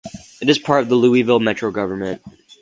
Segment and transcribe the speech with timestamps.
[0.41, 2.23] It is part of the Louisville Metro Government.